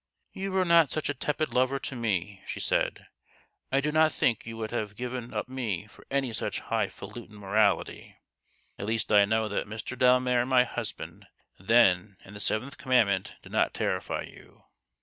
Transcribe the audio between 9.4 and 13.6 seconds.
that Mr. Delmare my husband then and the seventh commandment did